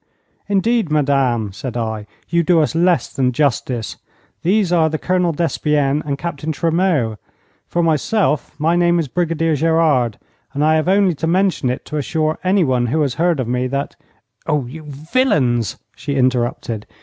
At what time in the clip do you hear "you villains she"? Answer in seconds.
14.65-16.15